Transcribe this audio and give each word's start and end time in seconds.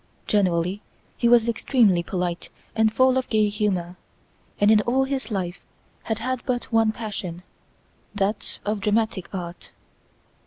Generally 0.25 0.81
he 1.15 1.29
was 1.29 1.47
extremely 1.47 2.01
polite 2.01 2.49
and 2.75 2.91
full 2.91 3.19
of 3.19 3.29
gay 3.29 3.49
humour, 3.49 3.97
and 4.59 4.71
in 4.71 4.81
all 4.81 5.03
his 5.03 5.29
life 5.29 5.59
had 6.05 6.17
had 6.17 6.41
but 6.47 6.71
one 6.73 6.91
passion, 6.91 7.43
that 8.15 8.57
of 8.65 8.79
dramatic 8.81 9.31
art. 9.31 9.71